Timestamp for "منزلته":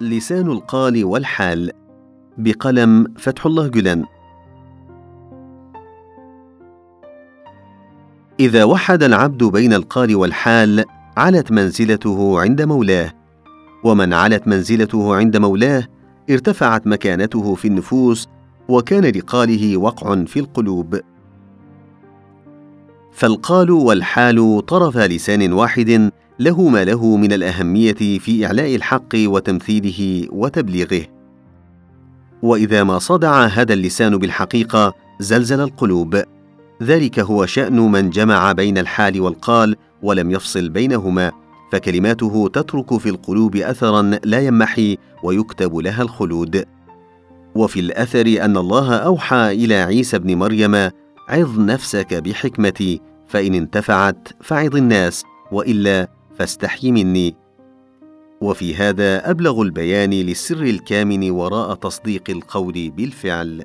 11.52-12.40, 14.48-15.14